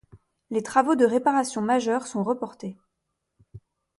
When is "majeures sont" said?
1.61-2.23